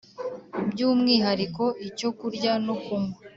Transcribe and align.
by’umwihariko 0.69 1.63
icyo 1.87 2.09
kurya. 2.19 2.51
No 2.65 2.75
kunywa 2.83 3.17